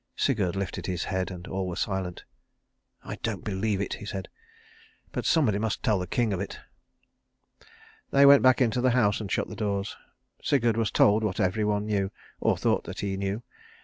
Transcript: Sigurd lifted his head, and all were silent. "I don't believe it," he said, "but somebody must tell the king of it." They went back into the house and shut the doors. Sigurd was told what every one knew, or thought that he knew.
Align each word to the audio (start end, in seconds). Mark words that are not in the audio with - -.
Sigurd 0.15 0.55
lifted 0.55 0.87
his 0.87 1.03
head, 1.03 1.29
and 1.29 1.45
all 1.45 1.67
were 1.67 1.75
silent. 1.75 2.23
"I 3.03 3.17
don't 3.17 3.43
believe 3.43 3.79
it," 3.79 3.93
he 3.93 4.05
said, 4.05 4.29
"but 5.11 5.27
somebody 5.27 5.59
must 5.59 5.83
tell 5.83 5.99
the 5.99 6.07
king 6.07 6.33
of 6.33 6.39
it." 6.39 6.59
They 8.09 8.25
went 8.25 8.41
back 8.41 8.61
into 8.63 8.81
the 8.81 8.89
house 8.97 9.21
and 9.21 9.31
shut 9.31 9.47
the 9.47 9.55
doors. 9.55 9.95
Sigurd 10.41 10.75
was 10.75 10.89
told 10.89 11.23
what 11.23 11.39
every 11.39 11.63
one 11.63 11.85
knew, 11.85 12.09
or 12.39 12.57
thought 12.57 12.85
that 12.85 13.01
he 13.01 13.15
knew. 13.15 13.43